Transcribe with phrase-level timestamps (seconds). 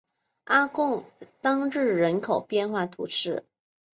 [0.45, 1.03] 阿贡
[1.41, 3.45] 当日人口变化图示